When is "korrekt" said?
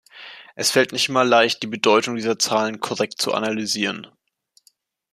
2.79-3.21